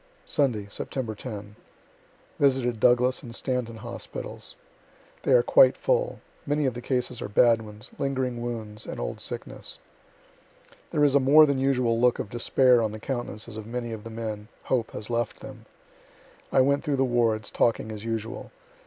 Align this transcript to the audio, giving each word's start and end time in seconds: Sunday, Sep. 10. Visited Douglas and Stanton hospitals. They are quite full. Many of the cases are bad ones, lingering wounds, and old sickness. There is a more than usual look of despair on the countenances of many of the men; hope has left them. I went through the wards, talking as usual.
Sunday, 0.25 0.65
Sep. 0.67 0.89
10. 0.89 1.55
Visited 2.39 2.79
Douglas 2.79 3.21
and 3.21 3.35
Stanton 3.35 3.75
hospitals. 3.75 4.55
They 5.21 5.31
are 5.33 5.43
quite 5.43 5.77
full. 5.77 6.21
Many 6.43 6.65
of 6.65 6.73
the 6.73 6.81
cases 6.81 7.21
are 7.21 7.29
bad 7.29 7.61
ones, 7.61 7.91
lingering 7.99 8.41
wounds, 8.41 8.87
and 8.87 8.99
old 8.99 9.21
sickness. 9.21 9.77
There 10.89 11.03
is 11.03 11.13
a 11.13 11.19
more 11.19 11.45
than 11.45 11.59
usual 11.59 11.99
look 12.01 12.17
of 12.17 12.31
despair 12.31 12.81
on 12.81 12.93
the 12.93 12.99
countenances 12.99 13.57
of 13.57 13.67
many 13.67 13.91
of 13.93 14.03
the 14.03 14.09
men; 14.09 14.47
hope 14.63 14.89
has 14.93 15.11
left 15.11 15.39
them. 15.41 15.67
I 16.51 16.61
went 16.61 16.83
through 16.83 16.95
the 16.95 17.05
wards, 17.05 17.51
talking 17.51 17.91
as 17.91 18.03
usual. 18.03 18.51